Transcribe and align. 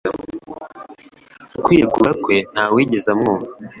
Mu 1.53 1.57
kwiregura 1.65 2.11
kwe 2.23 2.35
ntawigeze 2.53 3.07
amwumva 3.13 3.51